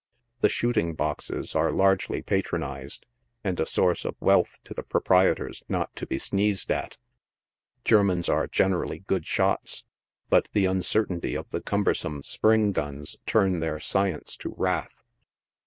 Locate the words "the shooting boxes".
0.39-1.53